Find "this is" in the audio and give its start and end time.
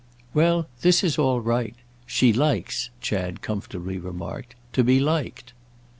0.81-1.19